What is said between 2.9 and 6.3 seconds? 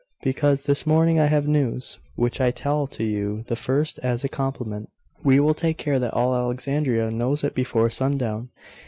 you the first as a compliment. We will take care that